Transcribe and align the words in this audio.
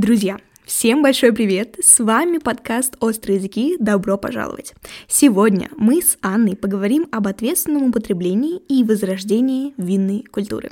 Друзья, 0.00 0.38
Всем 0.64 1.02
большой 1.02 1.30
привет! 1.30 1.76
С 1.78 1.98
вами 2.02 2.38
подкаст 2.38 2.96
«Острые 3.00 3.36
языки». 3.36 3.76
Добро 3.78 4.16
пожаловать! 4.16 4.72
Сегодня 5.06 5.68
мы 5.76 6.00
с 6.00 6.16
Анной 6.22 6.56
поговорим 6.56 7.06
об 7.12 7.26
ответственном 7.26 7.90
употреблении 7.90 8.62
и 8.66 8.82
возрождении 8.82 9.74
винной 9.76 10.22
культуры. 10.22 10.70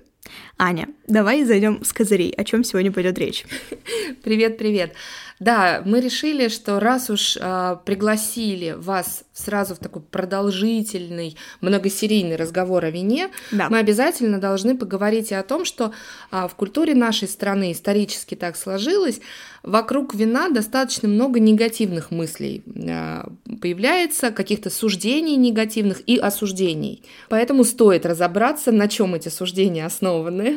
Аня, 0.61 0.89
давай 1.07 1.45
зайдем 1.45 1.85
с 1.85 1.93
козырей. 1.93 2.33
О 2.33 2.43
чем 2.43 2.65
сегодня 2.65 2.91
пойдет 2.91 3.17
речь? 3.17 3.47
Привет, 4.25 4.59
привет. 4.59 4.93
Да, 5.41 5.83
мы 5.85 6.01
решили, 6.01 6.49
что 6.49 6.81
раз 6.81 7.11
уж 7.11 7.37
э, 7.41 7.77
пригласили 7.85 8.75
вас 8.77 9.23
сразу 9.33 9.77
в 9.77 9.79
такой 9.79 10.03
продолжительный, 10.03 11.37
многосерийный 11.61 12.35
разговор 12.35 12.85
о 12.85 12.91
вине, 12.91 13.31
да. 13.53 13.69
мы 13.71 13.79
обязательно 13.79 14.41
должны 14.41 14.77
поговорить 14.77 15.31
и 15.31 15.37
о 15.37 15.45
том, 15.45 15.65
что 15.65 15.93
э, 16.33 16.49
в 16.51 16.55
культуре 16.57 16.97
нашей 16.97 17.29
страны 17.29 17.71
исторически 17.71 18.35
так 18.35 18.57
сложилось, 18.57 19.21
вокруг 19.63 20.13
вина 20.13 20.49
достаточно 20.49 21.09
много 21.09 21.39
негативных 21.39 22.11
мыслей 22.11 22.65
э, 22.67 23.23
появляется, 23.61 24.33
каких-то 24.33 24.71
суждений 24.71 25.37
негативных 25.37 26.03
и 26.09 26.17
осуждений. 26.17 27.05
Поэтому 27.29 27.63
стоит 27.63 28.07
разобраться, 28.07 28.73
на 28.73 28.89
чем 28.89 29.15
эти 29.15 29.29
суждения 29.29 29.87
основаны. 29.87 30.48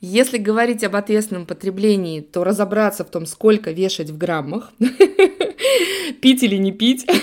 Если 0.00 0.38
говорить 0.38 0.84
об 0.84 0.96
ответственном 0.96 1.46
потреблении, 1.46 2.20
то 2.20 2.44
разобраться 2.44 3.04
в 3.04 3.10
том, 3.10 3.26
сколько 3.26 3.70
вешать 3.70 4.10
в 4.10 4.18
граммах, 4.18 4.72
пить 6.20 6.42
или 6.42 6.56
не 6.56 6.72
пить. 6.72 7.06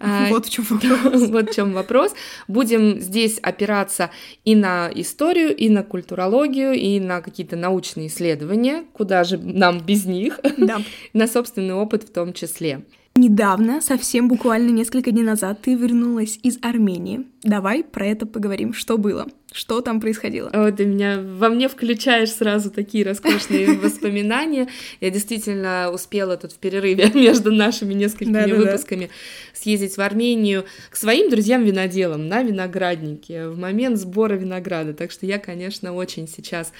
А, 0.00 0.28
вот 0.28 0.46
в 0.46 0.50
чем 0.50 0.64
вопрос. 0.68 1.22
Вот 1.30 1.50
в 1.50 1.54
чем 1.54 1.72
вопрос. 1.72 2.12
Будем 2.46 3.00
здесь 3.00 3.38
опираться 3.38 4.10
и 4.44 4.54
на 4.54 4.90
историю, 4.94 5.56
и 5.56 5.68
на 5.70 5.82
культурологию, 5.82 6.74
и 6.74 7.00
на 7.00 7.22
какие-то 7.22 7.56
научные 7.56 8.08
исследования, 8.08 8.84
куда 8.92 9.24
же 9.24 9.38
нам 9.38 9.80
без 9.80 10.04
них, 10.04 10.40
да. 10.58 10.82
на 11.14 11.26
собственный 11.26 11.74
опыт 11.74 12.02
в 12.02 12.12
том 12.12 12.34
числе. 12.34 12.82
Недавно, 13.16 13.80
совсем 13.80 14.26
буквально 14.26 14.70
несколько 14.70 15.12
дней 15.12 15.22
назад, 15.22 15.62
ты 15.62 15.76
вернулась 15.76 16.36
из 16.42 16.58
Армении. 16.62 17.24
Давай 17.44 17.84
про 17.84 18.06
это 18.06 18.26
поговорим. 18.26 18.74
Что 18.74 18.98
было? 18.98 19.28
Что 19.52 19.80
там 19.82 20.00
происходило? 20.00 20.48
О, 20.48 20.72
ты 20.72 20.84
меня 20.84 21.20
во 21.20 21.48
мне 21.48 21.68
включаешь 21.68 22.32
сразу 22.32 22.72
такие 22.72 23.04
роскошные 23.04 23.74
воспоминания. 23.78 24.66
Я 25.00 25.10
действительно 25.10 25.92
успела 25.92 26.36
тут 26.36 26.50
в 26.50 26.58
перерыве 26.58 27.08
между 27.14 27.52
нашими 27.52 27.94
несколькими 27.94 28.50
выпусками 28.50 29.10
съездить 29.52 29.96
в 29.96 30.00
Армению 30.00 30.64
к 30.90 30.96
своим 30.96 31.30
друзьям-виноделам 31.30 32.26
на 32.26 32.42
винограднике 32.42 33.46
в 33.46 33.56
момент 33.56 33.96
сбора 33.96 34.34
винограда. 34.34 34.92
Так 34.92 35.12
что 35.12 35.24
я, 35.24 35.38
конечно, 35.38 35.94
очень 35.94 36.26
сейчас 36.26 36.72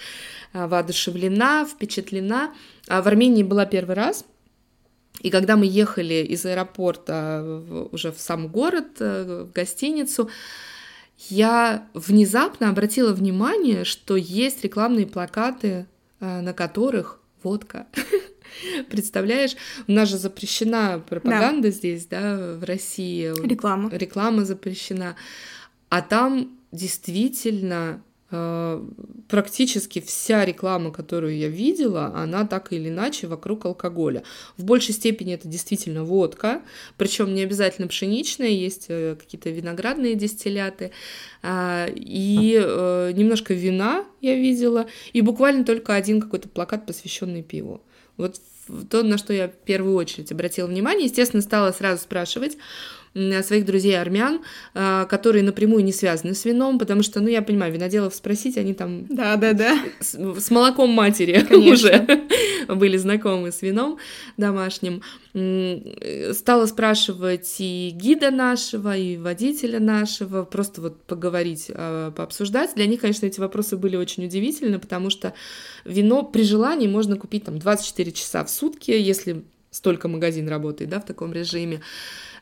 а, 0.52 0.66
воодушевлена, 0.66 1.64
впечатлена. 1.64 2.52
А 2.88 3.02
в 3.02 3.06
Армении 3.06 3.44
была 3.44 3.66
первый 3.66 3.94
раз, 3.94 4.24
и 5.20 5.30
когда 5.30 5.56
мы 5.56 5.66
ехали 5.66 6.24
из 6.24 6.44
аэропорта 6.44 7.88
уже 7.92 8.12
в 8.12 8.18
сам 8.18 8.48
город, 8.48 8.96
э, 8.98 9.44
в 9.44 9.52
гостиницу, 9.52 10.28
я 11.28 11.88
внезапно 11.94 12.68
обратила 12.68 13.12
внимание, 13.12 13.84
что 13.84 14.16
есть 14.16 14.64
рекламные 14.64 15.06
плакаты, 15.06 15.86
э, 16.20 16.40
на 16.40 16.52
которых 16.52 17.20
водка. 17.42 17.86
Представляешь, 18.90 19.56
у 19.86 19.92
нас 19.92 20.08
же 20.08 20.18
запрещена 20.18 21.02
пропаганда 21.08 21.68
да. 21.68 21.70
здесь, 21.70 22.06
да, 22.06 22.56
в 22.56 22.64
России. 22.64 23.32
Реклама. 23.46 23.90
Реклама 23.90 24.44
запрещена. 24.44 25.16
А 25.88 26.02
там 26.02 26.58
действительно 26.72 28.02
практически 29.28 30.00
вся 30.00 30.44
реклама, 30.44 30.90
которую 30.90 31.36
я 31.36 31.48
видела, 31.48 32.12
она 32.14 32.46
так 32.46 32.72
или 32.72 32.88
иначе 32.88 33.26
вокруг 33.26 33.64
алкоголя. 33.64 34.22
В 34.56 34.64
большей 34.64 34.94
степени 34.94 35.34
это 35.34 35.48
действительно 35.48 36.04
водка, 36.04 36.62
причем 36.96 37.34
не 37.34 37.42
обязательно 37.42 37.88
пшеничная, 37.88 38.48
есть 38.48 38.86
э, 38.88 39.16
какие-то 39.18 39.50
виноградные 39.50 40.14
дистилляты, 40.14 40.92
а, 41.42 41.88
и 41.94 42.60
э, 42.62 43.12
немножко 43.14 43.54
вина 43.54 44.04
я 44.20 44.34
видела, 44.36 44.86
и 45.12 45.20
буквально 45.20 45.64
только 45.64 45.94
один 45.94 46.20
какой-то 46.20 46.48
плакат, 46.48 46.86
посвященный 46.86 47.42
пиву. 47.42 47.82
Вот 48.16 48.36
то, 48.90 49.02
на 49.02 49.18
что 49.18 49.32
я 49.32 49.48
в 49.48 49.56
первую 49.64 49.94
очередь 49.94 50.32
обратила 50.32 50.66
внимание, 50.66 51.06
естественно, 51.06 51.42
стала 51.42 51.72
сразу 51.72 52.02
спрашивать, 52.02 52.56
своих 53.42 53.64
друзей 53.64 53.98
армян, 53.98 54.40
а, 54.74 55.04
которые 55.06 55.44
напрямую 55.44 55.84
не 55.84 55.92
связаны 55.92 56.34
с 56.34 56.44
вином, 56.44 56.78
потому 56.78 57.02
что, 57.02 57.20
ну, 57.20 57.28
я 57.28 57.42
понимаю, 57.42 57.72
виноделов 57.72 58.14
спросить, 58.14 58.58
они 58.58 58.74
там... 58.74 59.06
Да-да-да. 59.08 59.78
С, 60.00 60.14
с 60.14 60.50
молоком 60.50 60.90
матери 60.90 61.44
Конечно. 61.48 61.72
уже 61.72 62.26
были 62.68 62.96
знакомы 62.96 63.52
с 63.52 63.62
вином 63.62 63.98
домашним. 64.36 65.02
Стала 66.32 66.66
спрашивать 66.66 67.56
и 67.58 67.90
гида 67.94 68.30
нашего, 68.30 68.96
и 68.96 69.16
водителя 69.16 69.78
нашего, 69.78 70.44
просто 70.44 70.80
вот 70.80 71.02
поговорить, 71.04 71.70
а, 71.72 72.10
пообсуждать. 72.10 72.74
Для 72.74 72.86
них, 72.86 73.00
конечно, 73.00 73.26
эти 73.26 73.38
вопросы 73.38 73.76
были 73.76 73.96
очень 73.96 74.24
удивительны, 74.24 74.80
потому 74.80 75.10
что 75.10 75.34
вино 75.84 76.24
при 76.24 76.42
желании 76.42 76.88
можно 76.88 77.16
купить 77.16 77.44
там 77.44 77.60
24 77.60 78.10
часа 78.12 78.44
в 78.44 78.50
сутки, 78.50 78.90
если 78.90 79.44
столько 79.74 80.08
магазин 80.08 80.48
работает, 80.48 80.90
да, 80.90 81.00
в 81.00 81.04
таком 81.04 81.32
режиме. 81.32 81.80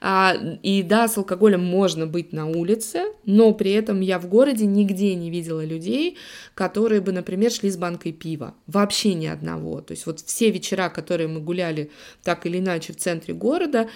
А, 0.05 0.35
и 0.63 0.83
да, 0.83 1.09
с 1.09 1.17
алкоголем 1.17 1.65
можно 1.65 2.07
быть 2.07 2.33
на 2.33 2.47
улице, 2.47 3.05
но 3.25 3.55
при 3.55 3.71
этом 3.71 4.01
я 4.01 4.19
в 4.19 4.29
городе 4.29 4.67
нигде 4.67 5.15
не 5.15 5.31
видела 5.31 5.65
людей, 5.65 6.19
которые 6.55 7.01
бы, 7.01 7.13
например, 7.13 7.51
шли 7.51 7.71
с 7.71 7.77
банкой 7.77 8.13
пива. 8.13 8.55
Вообще 8.67 9.15
ни 9.15 9.27
одного. 9.27 9.81
То 9.81 9.93
есть 9.93 10.05
вот 10.07 10.21
все 10.21 10.51
вечера, 10.51 10.89
которые 10.89 11.29
мы 11.29 11.41
гуляли 11.41 11.91
так 12.23 12.47
или 12.47 12.59
иначе 12.59 12.93
в 12.93 12.97
центре 12.97 13.33
города, 13.33 13.89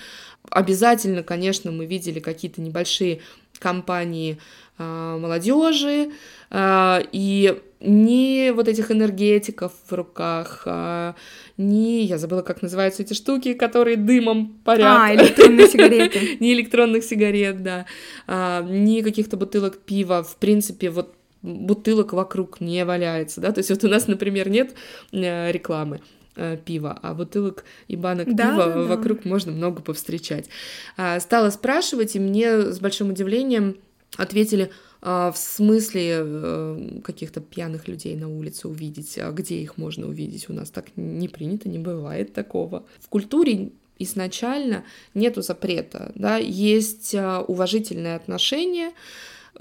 обязательно, 0.49 1.23
конечно, 1.23 1.73
мы 1.73 1.87
видели 1.87 2.21
какие-то 2.21 2.61
небольшие 2.61 3.21
компании 3.59 4.39
э, 4.78 5.19
молодежи, 5.19 6.11
э, 6.50 6.99
и 7.12 7.56
ни 7.81 8.50
вот 8.50 8.69
этих 8.69 8.91
энергетиков 8.91 9.72
в 9.89 9.93
руках, 9.93 10.62
а, 10.67 11.15
ни, 11.56 12.03
я 12.03 12.19
забыла, 12.19 12.43
как 12.43 12.62
называются 12.62 13.03
эти 13.03 13.12
штуки, 13.12 13.53
которые 13.55 13.97
дымом 13.97 14.59
парят. 14.65 14.87
А, 14.87 15.15
электронные 15.15 15.69
сигареты. 15.69 16.37
ни 16.41 16.53
электронных 16.53 17.05
сигарет, 17.05 17.62
да, 17.62 17.87
а, 18.27 18.62
ни 18.62 19.03
каких-то 19.03 19.37
бутылок 19.37 19.78
пива, 19.78 20.23
в 20.23 20.37
принципе, 20.37 20.91
вот 20.91 21.15
бутылок 21.43 22.12
вокруг 22.12 22.61
не 22.61 22.84
валяется, 22.84 23.41
да, 23.41 23.53
то 23.53 23.59
есть 23.59 23.71
вот 23.71 23.84
у 23.84 23.88
нас, 23.88 24.09
например, 24.09 24.49
нет 24.49 24.75
э, 25.12 25.53
рекламы 25.53 26.00
э, 26.37 26.57
пива, 26.65 26.99
а 27.03 27.15
бутылок 27.15 27.65
и 27.89 27.97
банок 27.97 28.35
да, 28.35 28.51
пива 28.51 28.67
да, 28.67 28.83
вокруг 28.83 29.23
да. 29.25 29.31
можно 29.31 29.53
много 29.53 29.83
повстречать. 29.83 30.49
А, 30.97 31.19
стала 31.21 31.51
спрашивать, 31.51 32.17
и 32.17 32.21
мне 32.21 32.73
с 32.73 32.79
большим 32.79 33.11
удивлением 33.11 33.77
ответили, 34.17 34.71
а, 35.03 35.31
в 35.31 35.39
смысле 35.39 36.19
э, 36.19 37.01
каких-то 37.05 37.41
пьяных 37.41 37.87
людей 37.89 38.17
на 38.17 38.29
улице 38.29 38.69
увидеть, 38.69 39.19
а 39.19 39.31
где 39.31 39.57
их 39.57 39.77
можно 39.77 40.09
увидеть? 40.09 40.49
У 40.49 40.53
нас 40.53 40.71
так 40.71 40.87
не 40.97 41.29
принято, 41.29 41.69
не 41.69 41.79
бывает 41.79 42.33
такого. 42.33 42.85
В 42.99 43.09
культуре 43.09 43.71
изначально 43.99 44.85
нету 45.15 45.43
запрета, 45.43 46.13
да, 46.15 46.37
есть 46.37 47.15
а, 47.15 47.41
уважительное 47.41 48.17
отношение, 48.17 48.91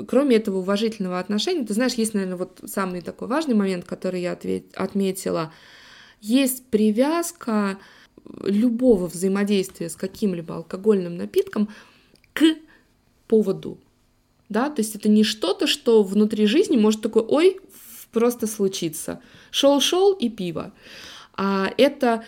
Кроме 0.08 0.36
этого 0.36 0.58
уважительного 0.58 1.20
отношения, 1.20 1.66
ты 1.66 1.74
знаешь, 1.74 1.94
есть, 1.94 2.14
наверное, 2.14 2.36
вот 2.36 2.60
самый 2.66 3.00
такой 3.00 3.30
важный 3.30 3.56
момент, 3.56 3.86
который 3.86 4.22
я 4.22 4.38
отметила, 4.76 5.54
есть 6.26 6.66
привязка 6.66 7.78
любого 8.44 9.08
взаимодействия 9.08 9.90
с 9.90 9.96
каким-либо 9.96 10.56
алкогольным 10.56 11.16
напитком 11.18 11.70
к 12.34 12.44
поводу, 13.28 13.78
да, 14.50 14.70
то 14.70 14.82
есть 14.82 14.96
это 14.96 15.10
не 15.10 15.24
что-то, 15.24 15.68
что 15.68 16.04
внутри 16.04 16.46
жизни 16.46 16.78
может 16.78 17.02
такой, 17.02 17.24
ой, 17.24 17.60
просто 18.12 18.48
случиться. 18.48 19.22
Шел-шел 19.52 20.14
и 20.14 20.30
пиво. 20.30 20.72
А 21.36 21.72
это 21.78 22.24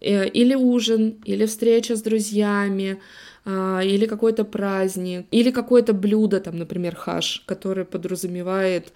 э, 0.00 0.28
или 0.28 0.54
ужин, 0.54 1.20
или 1.24 1.46
встреча 1.46 1.96
с 1.96 2.02
друзьями, 2.02 3.00
или 3.44 4.06
какой-то 4.06 4.44
праздник, 4.44 5.26
или 5.32 5.50
какое-то 5.50 5.92
блюдо, 5.92 6.40
там, 6.40 6.56
например, 6.58 6.94
хаш, 6.94 7.42
которое 7.46 7.84
подразумевает 7.84 8.92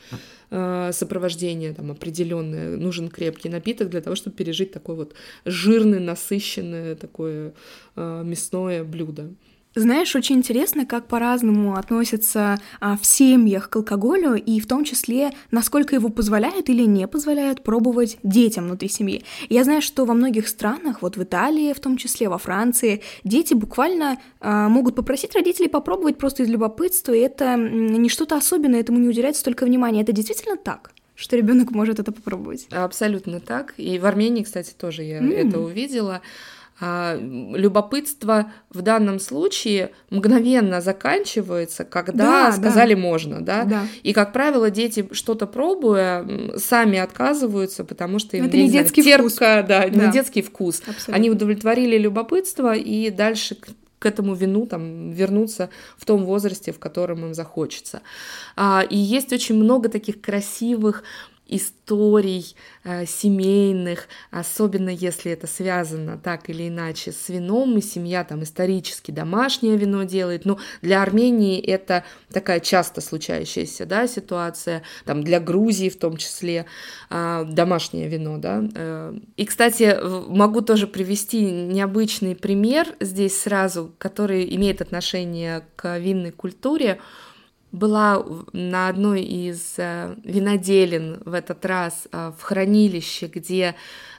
э, 0.51 0.91
сопровождение 0.93 1.73
там 1.75 1.91
определенное, 1.91 2.77
нужен 2.77 3.09
крепкий 3.09 3.49
напиток 3.49 3.91
для 3.91 4.01
того, 4.01 4.15
чтобы 4.15 4.37
пережить 4.37 4.73
такое 4.73 4.97
вот 4.97 5.15
жирное, 5.45 5.99
насыщенное 5.99 6.95
такое 6.95 7.55
э, 7.97 8.23
мясное 8.25 8.85
блюдо. 8.85 9.31
Знаешь, 9.77 10.17
очень 10.17 10.37
интересно, 10.37 10.87
как 10.87 11.07
по-разному 11.07 11.75
относятся 11.75 12.59
а, 12.81 12.97
в 12.97 13.05
семьях 13.05 13.69
к 13.69 13.77
алкоголю, 13.77 14.35
и 14.35 14.59
в 14.59 14.67
том 14.67 14.85
числе, 14.85 15.33
насколько 15.51 15.95
его 15.95 16.09
позволяют 16.09 16.71
или 16.71 16.85
не 16.85 17.07
позволяют 17.07 17.63
пробовать 17.63 18.17
детям 18.23 18.65
внутри 18.65 18.89
семьи. 18.89 19.23
Я 19.51 19.65
знаю, 19.65 19.83
что 19.83 20.07
во 20.07 20.15
многих 20.15 20.49
странах, 20.49 21.03
вот 21.03 21.19
в 21.19 21.23
Италии 21.23 21.75
в 21.75 21.81
том 21.81 21.99
числе, 21.99 22.31
во 22.31 22.39
Франции, 22.39 23.03
дети 23.23 23.53
буквально 23.53 24.19
а, 24.41 24.71
могут 24.71 24.97
попросить 24.97 25.35
родителей 25.35 25.69
попробовать 25.69 26.17
просто 26.17 26.45
из 26.45 26.49
любопытства, 26.49 27.13
и 27.13 27.19
это 27.19 27.57
не 27.57 28.09
что-то 28.09 28.37
особенное, 28.37 28.81
этому 28.81 28.99
не 28.99 29.09
уделяется 29.09 29.43
столько 29.43 29.67
внимания. 29.67 30.01
Это 30.01 30.13
действительно 30.13 30.57
так? 30.57 30.93
что 31.17 31.35
ребенок 31.37 31.71
может 31.71 31.99
это 31.99 32.13
попробовать. 32.13 32.69
Абсолютно 32.71 33.41
так. 33.41 33.73
И 33.79 33.99
в 33.99 34.05
Армении, 34.05 34.43
кстати, 34.43 34.75
тоже 34.79 35.03
я 35.03 35.21
mm. 35.21 35.49
это 35.49 35.61
увидела. 35.61 36.21
А, 36.79 37.17
любопытство 37.19 38.53
в 38.71 38.83
данном 38.83 39.19
случае 39.19 39.93
мгновенно 40.11 40.83
заканчивается, 40.83 41.85
когда 41.85 42.51
да, 42.51 42.53
сказали 42.53 42.95
да. 42.95 43.01
можно, 43.01 43.41
да? 43.41 43.65
да. 43.65 43.87
И, 44.03 44.13
как 44.13 44.35
правило, 44.35 44.71
дети 44.71 45.09
что-то 45.13 45.47
пробуя, 45.47 46.27
сами 46.59 46.99
отказываются, 46.99 47.85
потому 47.85 48.19
что 48.19 48.37
им 48.37 48.45
это 48.45 48.59
не, 48.59 48.65
не 48.65 48.71
детский 48.71 49.03
знаю, 49.03 49.21
вкус. 49.21 49.33
терпко, 49.33 49.65
да, 49.67 49.89
да, 49.89 50.07
не 50.07 50.13
детский 50.13 50.43
вкус. 50.43 50.83
Абсолютно. 50.87 51.15
Они 51.15 51.31
удовлетворили 51.31 51.97
любопытство 51.97 52.75
и 52.75 53.09
дальше 53.09 53.57
к 53.99 54.05
этому 54.05 54.35
вину 54.35 54.67
там 54.67 55.11
вернуться 55.13 55.71
в 55.97 56.05
том 56.05 56.25
возрасте, 56.25 56.73
в 56.73 56.79
котором 56.79 57.25
им 57.25 57.35
захочется. 57.35 58.03
А, 58.55 58.85
и 58.89 58.97
есть 58.97 59.33
очень 59.33 59.55
много 59.55 59.89
таких 59.89 60.21
красивых 60.21 61.03
историй 61.49 62.57
э, 62.85 63.07
семейных, 63.07 64.09
особенно 64.31 64.91
если 64.91 65.33
это 65.33 65.47
связано 65.47 66.19
так 66.19 66.51
или 66.51 66.69
иначе 66.69 67.13
с 67.13 67.29
вином, 67.29 67.79
и 67.79 67.81
семья 67.81 68.25
там 68.25 68.43
исторически 68.43 69.11
домашнее 69.11 69.77
вино 69.77 70.03
делает. 70.05 70.45
Но 70.45 70.59
для 70.83 71.03
Армении 71.03 71.61
это 71.61 72.05
такая 72.33 72.61
часто 72.61 73.01
случающаяся 73.01 73.87
да, 73.87 74.07
ситуация, 74.07 74.83
там 75.05 75.23
для 75.23 75.41
Грузии 75.41 75.89
в 75.89 75.99
том 75.99 76.17
числе 76.17 76.67
э, 77.11 77.45
домашнее 77.49 78.09
вино. 78.09 78.39
Да. 78.39 78.65
Э. 78.75 79.17
И, 79.37 79.45
кстати, 79.45 79.97
могу 80.29 80.61
тоже 80.61 80.87
привести 80.87 81.43
необычный 81.43 82.35
пример 82.35 82.95
здесь 83.01 83.41
сразу, 83.41 83.95
который 83.99 84.55
имеет 84.57 84.81
отношение 84.81 85.65
к 85.77 85.99
винной 85.99 86.33
культуре 86.33 86.99
была 87.73 88.25
на 88.53 88.89
одной 88.89 89.23
из 89.23 89.75
э, 89.77 90.15
виноделин 90.25 91.21
в 91.25 91.35
этот 91.35 91.65
раз 91.67 92.09
э, 92.11 92.33
в 92.39 92.43
хранилище, 92.43 93.27
где 93.27 93.75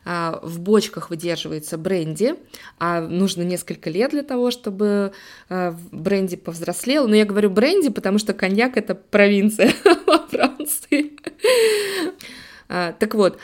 э, 0.06 0.40
в 0.42 0.60
бочках 0.60 1.10
выдерживается 1.10 1.78
бренди, 1.78 2.36
а 2.80 3.02
нужно 3.02 3.42
несколько 3.44 3.90
лет 3.90 4.12
для 4.12 4.24
того, 4.24 4.52
чтобы 4.52 5.14
бренди 5.50 6.36
повзрослел. 6.36 7.08
Но 7.08 7.16
я 7.16 7.26
говорю 7.26 7.50
бренди, 7.50 7.90
потому 7.90 8.20
что 8.20 8.34
коньяк 8.34 8.78
это 8.78 8.96
провинция 8.96 9.72
во 10.06 10.20
Франции. 10.20 11.14
Так 12.68 13.16
вот, 13.16 13.40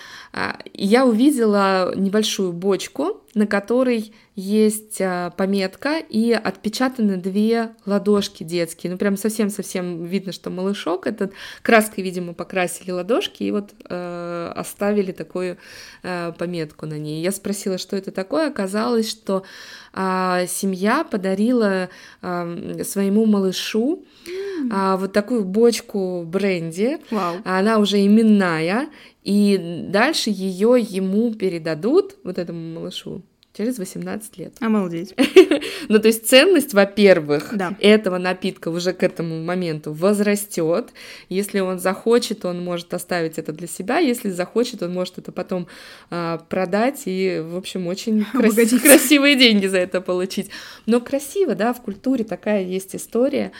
я 0.74 1.06
увидела 1.06 1.94
небольшую 1.96 2.52
бочку, 2.52 3.24
на 3.34 3.48
которой 3.48 4.14
есть 4.36 5.00
а, 5.00 5.30
пометка 5.31 6.00
и 6.00 6.31
отпечатаны 6.31 7.18
две 7.18 7.75
ладошки 7.86 8.44
детские. 8.44 8.92
Ну, 8.92 8.98
прям 8.98 9.18
совсем-совсем 9.18 10.06
видно, 10.06 10.31
что 10.31 10.50
малышок. 10.50 11.06
Этот 11.08 11.34
краской, 11.62 12.04
видимо, 12.04 12.34
покрасили 12.34 12.92
ладошки 12.92 13.44
и 13.44 13.52
вот 13.52 13.74
э, 13.90 14.52
оставили 14.56 15.12
такую 15.12 15.58
э, 16.02 16.31
пометку 16.38 16.86
на 16.86 16.98
ней. 16.98 17.22
Я 17.22 17.31
спросила, 17.31 17.78
что 17.78 17.96
это 17.96 18.12
такое. 18.12 18.48
Оказалось, 18.48 19.10
что 19.10 19.44
э, 19.94 20.46
семья 20.48 21.04
подарила 21.04 21.90
э, 22.22 22.84
своему 22.84 23.25
малышу 23.25 24.04
э, 24.25 24.43
вот 24.98 25.13
такую 25.13 25.45
бочку 25.45 26.24
бренди. 26.25 27.00
Wow. 27.12 27.42
Она 27.45 27.80
уже 27.80 28.06
именная. 28.06 28.89
И 29.24 29.86
дальше 29.89 30.30
ее 30.30 30.75
ему 30.80 31.33
передадут, 31.33 32.15
вот 32.24 32.38
этому 32.38 32.74
малышу, 32.74 33.21
через 33.56 33.77
18 33.77 34.38
лет. 34.38 34.56
Обалдеть. 34.60 35.13
ну, 35.89 36.00
то 36.00 36.07
есть 36.07 36.27
ценность, 36.27 36.74
во-первых, 36.74 37.50
да. 37.54 37.77
этого 37.80 38.18
напитка 38.18 38.69
уже 38.69 38.94
к 38.94 39.04
этому 39.04 39.44
моменту 39.44 39.94
возрастет. 39.94 40.89
Если 41.30 41.60
он 41.60 41.80
захочет, 41.80 42.45
он 42.45 42.63
может 42.63 42.94
оставить 42.94 43.38
это 43.38 43.54
для 43.54 43.68
себя. 43.68 44.00
Если 44.00 44.30
захочет, 44.30 44.81
он 44.81 44.94
может 44.94 45.19
это 45.19 45.31
потом 45.31 45.68
а, 46.10 46.39
продать 46.50 47.04
и, 47.06 47.39
в 47.44 47.56
общем, 47.56 47.88
очень 47.88 48.25
крас- 48.33 48.81
красивые 48.81 49.36
деньги 49.36 49.68
за 49.68 49.77
это 49.77 50.01
получить. 50.01 50.50
Но 50.86 51.00
красиво, 51.00 51.54
да, 51.56 51.74
в 51.74 51.81
культуре 51.81 52.25
такая 52.25 52.63
есть 52.63 52.95
история. 52.95 53.51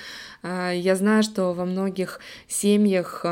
А, 0.43 0.71
я 0.71 0.95
знаю, 0.95 1.23
что 1.23 1.53
во 1.53 1.65
многих 1.65 2.19
семьях 2.47 3.25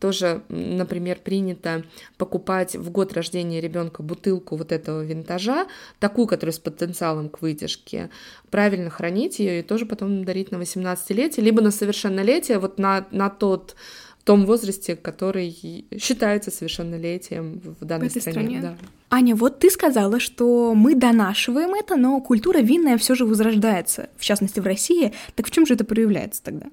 тоже, 0.00 0.42
например, 0.48 1.18
принято 1.22 1.84
покупать 2.16 2.74
в 2.74 2.90
год 2.90 3.12
рождения 3.12 3.60
ребенка 3.60 4.02
бутылку 4.02 4.56
вот 4.56 4.72
этого 4.72 5.04
винтажа, 5.04 5.66
такую, 5.98 6.26
которая 6.26 6.52
с 6.52 6.58
потенциалом 6.58 7.28
к 7.28 7.42
выдержке, 7.42 8.10
правильно 8.50 8.90
хранить 8.90 9.38
ее 9.38 9.60
и 9.60 9.62
тоже 9.62 9.86
потом 9.86 10.24
дарить 10.24 10.50
на 10.50 10.56
18-летие, 10.56 11.42
либо 11.42 11.62
на 11.62 11.70
совершеннолетие, 11.70 12.58
вот 12.58 12.78
на, 12.78 13.06
на 13.10 13.28
тот 13.28 13.76
том 14.24 14.46
возрасте, 14.46 14.96
который 14.96 15.50
считается 15.98 16.50
совершеннолетием 16.50 17.60
в 17.80 17.84
данной 17.84 18.08
в 18.08 18.10
стране. 18.10 18.30
стране. 18.30 18.60
Да. 18.60 18.74
Аня, 19.10 19.34
вот 19.34 19.58
ты 19.58 19.70
сказала, 19.70 20.20
что 20.20 20.74
мы 20.74 20.94
донашиваем 20.94 21.74
это, 21.74 21.96
но 21.96 22.20
культура 22.20 22.58
винная 22.58 22.96
все 22.98 23.14
же 23.14 23.24
возрождается, 23.24 24.08
в 24.16 24.24
частности 24.24 24.60
в 24.60 24.64
России. 24.64 25.12
Так 25.34 25.46
в 25.46 25.50
чем 25.50 25.66
же 25.66 25.74
это 25.74 25.84
проявляется 25.84 26.42
тогда? 26.42 26.66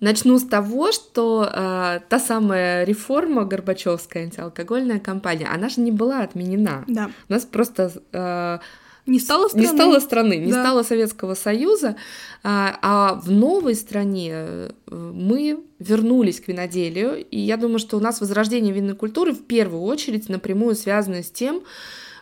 Начну 0.00 0.38
с 0.38 0.44
того, 0.44 0.92
что 0.92 1.50
э, 1.52 2.00
та 2.08 2.20
самая 2.20 2.84
реформа 2.84 3.44
Горбачевская 3.44 4.24
антиалкогольная 4.24 5.00
кампания, 5.00 5.48
она 5.52 5.68
же 5.68 5.80
не 5.80 5.90
была 5.90 6.20
отменена. 6.22 6.84
Да. 6.86 7.10
У 7.28 7.32
нас 7.32 7.44
просто 7.44 7.90
э, 8.12 8.58
не 9.08 9.18
стало 9.18 9.48
страны, 9.48 9.62
не 9.62 9.66
стало, 9.66 9.98
страны, 10.00 10.36
не 10.36 10.52
да. 10.52 10.62
стало 10.62 10.82
Советского 10.82 11.34
Союза, 11.34 11.96
а, 12.42 12.78
а 12.82 13.14
в 13.14 13.30
новой 13.30 13.74
стране 13.74 14.30
э, 14.32 14.70
мы 14.86 15.60
вернулись 15.78 16.40
к 16.40 16.48
виноделию, 16.48 17.24
и 17.24 17.38
я 17.38 17.56
думаю, 17.56 17.78
что 17.78 17.96
у 17.96 18.00
нас 18.00 18.20
возрождение 18.20 18.72
винной 18.72 18.94
культуры 18.94 19.32
в 19.32 19.44
первую 19.44 19.82
очередь 19.82 20.28
напрямую 20.28 20.76
связано 20.76 21.22
с 21.22 21.30
тем, 21.30 21.62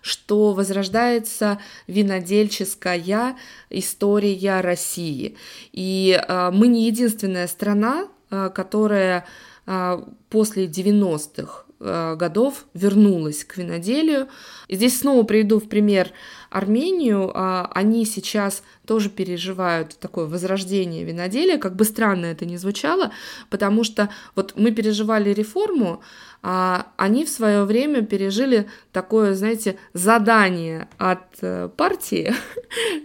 что 0.06 0.52
возрождается 0.52 1.58
винодельческая 1.88 3.36
история 3.70 4.60
России. 4.60 5.36
И 5.72 6.16
э, 6.16 6.50
мы 6.52 6.68
не 6.68 6.86
единственная 6.86 7.48
страна, 7.48 8.06
э, 8.30 8.50
которая 8.54 9.26
э, 9.66 9.98
после 10.30 10.66
90-х 10.66 11.65
годов 11.78 12.64
вернулась 12.74 13.44
к 13.44 13.56
виноделию. 13.58 14.28
И 14.68 14.76
здесь 14.76 15.00
снова 15.00 15.24
приведу 15.24 15.60
в 15.60 15.68
пример 15.68 16.10
Армению. 16.50 17.30
Они 17.34 18.04
сейчас 18.06 18.62
тоже 18.86 19.10
переживают 19.10 19.98
такое 19.98 20.26
возрождение 20.26 21.04
виноделия, 21.04 21.58
как 21.58 21.76
бы 21.76 21.84
странно 21.84 22.26
это 22.26 22.46
ни 22.46 22.56
звучало, 22.56 23.12
потому 23.50 23.84
что 23.84 24.08
вот 24.34 24.54
мы 24.56 24.70
переживали 24.72 25.30
реформу, 25.30 26.02
а 26.42 26.92
они 26.96 27.24
в 27.24 27.28
свое 27.28 27.64
время 27.64 28.02
пережили 28.02 28.68
такое, 28.92 29.34
знаете, 29.34 29.78
задание 29.94 30.88
от 30.96 31.24
э, 31.40 31.68
партии. 31.76 32.32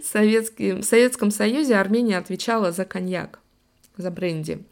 в 0.00 0.82
Советском 0.84 1.30
Союзе 1.30 1.74
Армения 1.74 2.18
отвечала 2.18 2.70
за 2.72 2.84
коньяк, 2.84 3.40
за 3.96 4.10
бренди. 4.10 4.64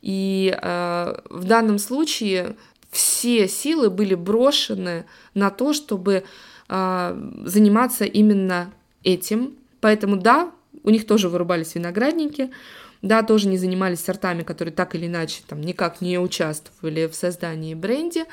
И 0.00 0.52
э, 0.60 1.14
в 1.30 1.44
данном 1.44 1.78
случае 1.78 2.56
все 2.92 3.48
силы 3.48 3.90
были 3.90 4.14
брошены 4.14 5.06
на 5.34 5.50
то, 5.50 5.72
чтобы 5.72 6.24
э, 6.68 7.30
заниматься 7.44 8.04
именно 8.04 8.72
этим. 9.02 9.56
Поэтому 9.80 10.16
да, 10.16 10.52
у 10.84 10.90
них 10.90 11.06
тоже 11.06 11.28
вырубались 11.28 11.74
виноградники, 11.74 12.50
да, 13.00 13.22
тоже 13.22 13.48
не 13.48 13.56
занимались 13.56 14.00
сортами, 14.00 14.42
которые 14.42 14.74
так 14.74 14.94
или 14.94 15.06
иначе 15.06 15.42
там 15.48 15.62
никак 15.62 16.02
не 16.02 16.18
участвовали 16.18 17.06
в 17.06 17.14
создании 17.14 17.74
бренди. 17.74 18.24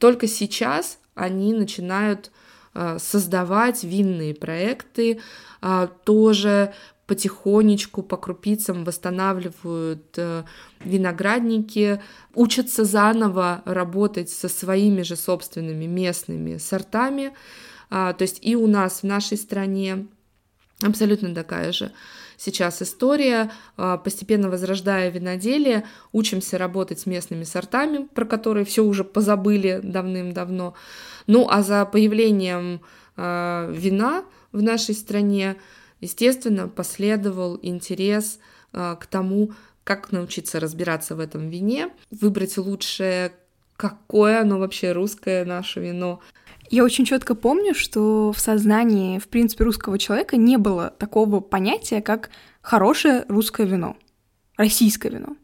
Только 0.00 0.26
сейчас 0.26 0.98
они 1.14 1.54
начинают 1.54 2.32
э, 2.74 2.98
создавать 2.98 3.84
винные 3.84 4.34
проекты, 4.34 5.20
э, 5.62 5.88
тоже 6.04 6.74
потихонечку, 7.06 8.02
по 8.02 8.16
крупицам 8.16 8.84
восстанавливают 8.84 10.06
э, 10.16 10.44
виноградники, 10.84 12.00
учатся 12.34 12.84
заново 12.84 13.62
работать 13.64 14.30
со 14.30 14.48
своими 14.48 15.02
же 15.02 15.16
собственными 15.16 15.84
местными 15.84 16.56
сортами. 16.58 17.32
А, 17.90 18.12
то 18.12 18.22
есть 18.22 18.38
и 18.40 18.56
у 18.56 18.66
нас 18.66 19.00
в 19.00 19.04
нашей 19.04 19.36
стране 19.36 20.06
абсолютно 20.82 21.34
такая 21.34 21.72
же 21.72 21.92
сейчас 22.36 22.82
история, 22.82 23.50
а, 23.76 23.96
постепенно 23.96 24.50
возрождая 24.50 25.10
виноделие, 25.10 25.84
учимся 26.12 26.58
работать 26.58 27.00
с 27.00 27.06
местными 27.06 27.44
сортами, 27.44 28.06
про 28.14 28.24
которые 28.24 28.64
все 28.64 28.84
уже 28.84 29.04
позабыли 29.04 29.80
давным-давно. 29.82 30.74
Ну 31.26 31.46
а 31.50 31.62
за 31.62 31.84
появлением 31.84 32.80
а, 33.16 33.70
вина 33.70 34.24
в 34.52 34.62
нашей 34.62 34.94
стране, 34.94 35.56
естественно, 36.04 36.68
последовал 36.68 37.58
интерес 37.60 38.38
а, 38.72 38.94
к 38.96 39.06
тому, 39.06 39.52
как 39.82 40.12
научиться 40.12 40.60
разбираться 40.60 41.16
в 41.16 41.20
этом 41.20 41.48
вине, 41.48 41.90
выбрать 42.10 42.56
лучшее, 42.56 43.32
какое 43.76 44.40
оно 44.40 44.58
вообще 44.58 44.92
русское 44.92 45.44
наше 45.44 45.80
вино, 45.80 46.20
я 46.70 46.82
очень 46.82 47.04
четко 47.04 47.34
помню, 47.34 47.74
что 47.74 48.32
в 48.32 48.40
сознании, 48.40 49.18
в 49.18 49.28
принципе, 49.28 49.64
русского 49.64 49.98
человека 49.98 50.36
не 50.36 50.56
было 50.56 50.90
такого 50.98 51.40
понятия, 51.40 52.00
как 52.00 52.30
хорошее 52.62 53.24
русское 53.28 53.66
вино, 53.66 53.96
российское 54.56 55.10
вино. 55.10 55.36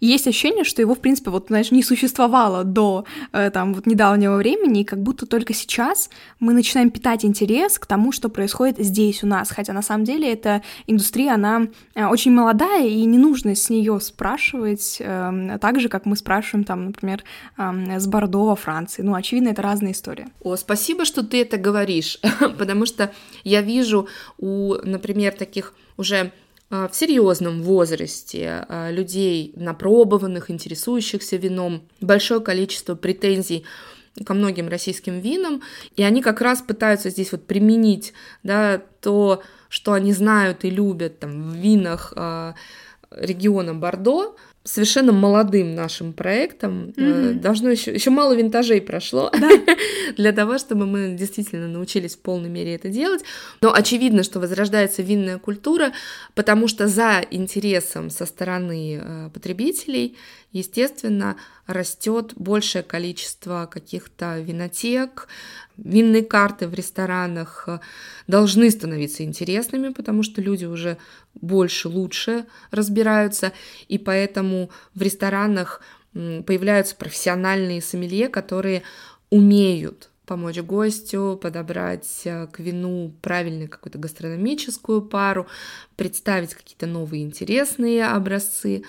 Есть 0.00 0.26
ощущение, 0.26 0.64
что 0.64 0.82
его, 0.82 0.94
в 0.94 1.00
принципе, 1.00 1.30
вот, 1.30 1.46
знаешь, 1.48 1.70
не 1.70 1.82
существовало 1.82 2.64
до 2.64 3.04
э, 3.32 3.50
там 3.50 3.74
вот 3.74 3.86
недавнего 3.86 4.36
времени, 4.36 4.80
и 4.80 4.84
как 4.84 5.02
будто 5.02 5.26
только 5.26 5.52
сейчас 5.52 6.10
мы 6.38 6.52
начинаем 6.54 6.90
питать 6.90 7.24
интерес 7.24 7.78
к 7.78 7.86
тому, 7.86 8.12
что 8.12 8.28
происходит 8.28 8.78
здесь 8.78 9.22
у 9.22 9.26
нас, 9.26 9.50
хотя 9.50 9.72
на 9.72 9.82
самом 9.82 10.04
деле 10.04 10.32
эта 10.32 10.62
индустрия, 10.86 11.34
она 11.34 11.68
э, 11.94 12.06
очень 12.06 12.32
молодая, 12.32 12.86
и 12.86 13.04
не 13.04 13.18
нужно 13.18 13.54
с 13.54 13.68
нее 13.68 14.00
спрашивать 14.00 14.96
э, 15.00 15.58
так 15.60 15.80
же, 15.80 15.88
как 15.88 16.06
мы 16.06 16.16
спрашиваем 16.16 16.64
там, 16.64 16.86
например, 16.86 17.22
э, 17.58 17.98
с 17.98 18.06
Бордо 18.06 18.46
во 18.46 18.56
Франции. 18.56 19.02
Ну, 19.02 19.14
очевидно, 19.14 19.48
это 19.48 19.62
разная 19.62 19.92
история. 19.92 20.28
О, 20.42 20.56
спасибо, 20.56 21.04
что 21.04 21.22
ты 21.22 21.42
это 21.42 21.58
говоришь, 21.58 22.18
потому 22.58 22.86
что 22.86 23.12
я 23.44 23.60
вижу 23.60 24.08
у, 24.38 24.74
например, 24.82 25.32
таких 25.32 25.74
уже 25.96 26.32
в 26.70 26.90
серьезном 26.92 27.62
возрасте 27.62 28.64
а, 28.68 28.90
людей, 28.90 29.52
напробованных, 29.56 30.50
интересующихся 30.50 31.36
вином, 31.36 31.82
большое 32.00 32.40
количество 32.40 32.94
претензий 32.94 33.64
ко 34.24 34.34
многим 34.34 34.68
российским 34.68 35.20
винам, 35.20 35.62
и 35.96 36.02
они 36.02 36.22
как 36.22 36.40
раз 36.40 36.62
пытаются 36.62 37.10
здесь 37.10 37.32
вот 37.32 37.46
применить 37.46 38.12
да, 38.42 38.82
то, 39.00 39.42
что 39.68 39.92
они 39.92 40.12
знают 40.12 40.64
и 40.64 40.70
любят 40.70 41.20
там, 41.20 41.50
в 41.50 41.54
винах 41.54 42.12
э, 42.16 42.54
региона 43.10 43.74
Бордо, 43.74 44.36
совершенно 44.62 45.12
молодым 45.12 45.74
нашим 45.74 46.12
проектом. 46.12 46.92
Mm-hmm. 46.96 47.34
Должно 47.40 47.70
еще, 47.70 47.92
еще 47.92 48.10
мало 48.10 48.34
винтажей 48.34 48.82
прошло 48.82 49.30
да. 49.32 49.50
для 50.16 50.32
того, 50.32 50.58
чтобы 50.58 50.86
мы 50.86 51.14
действительно 51.14 51.66
научились 51.66 52.14
в 52.14 52.18
полной 52.18 52.50
мере 52.50 52.74
это 52.74 52.90
делать. 52.90 53.22
Но 53.62 53.72
очевидно, 53.72 54.22
что 54.22 54.38
возрождается 54.38 55.02
винная 55.02 55.38
культура, 55.38 55.92
потому 56.34 56.68
что 56.68 56.88
за 56.88 57.24
интересом 57.30 58.10
со 58.10 58.26
стороны 58.26 59.00
э, 59.02 59.30
потребителей, 59.32 60.16
естественно, 60.52 61.36
растет 61.66 62.32
большее 62.36 62.82
количество 62.82 63.68
каких-то 63.70 64.38
винотек, 64.40 65.28
винные 65.76 66.22
карты 66.22 66.68
в 66.68 66.74
ресторанах 66.74 67.64
э, 67.66 67.78
должны 68.26 68.70
становиться 68.70 69.22
интересными, 69.22 69.92
потому 69.92 70.22
что 70.22 70.40
люди 70.40 70.64
уже 70.64 70.98
больше, 71.34 71.88
лучше 71.88 72.46
разбираются, 72.70 73.52
и 73.88 73.98
поэтому 73.98 74.70
в 74.94 75.02
ресторанах 75.02 75.80
появляются 76.12 76.96
профессиональные 76.96 77.80
сомелье, 77.80 78.28
которые 78.28 78.82
умеют 79.30 80.09
помочь 80.30 80.60
гостю 80.60 81.36
подобрать 81.42 82.22
э, 82.24 82.46
к 82.46 82.60
вину 82.60 83.12
правильную 83.20 83.68
какую-то 83.68 83.98
гастрономическую 83.98 85.02
пару, 85.02 85.48
представить 85.96 86.54
какие-то 86.54 86.86
новые 86.86 87.24
интересные 87.24 88.06
образцы. 88.06 88.84